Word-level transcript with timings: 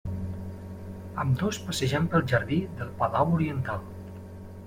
Ambdós 1.23 1.59
passejant 1.67 2.09
pel 2.15 2.25
jardí 2.33 2.59
del 2.79 2.91
palau 3.03 3.37
oriental. 3.39 3.87